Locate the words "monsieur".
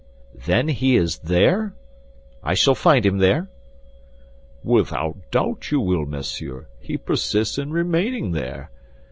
6.07-6.65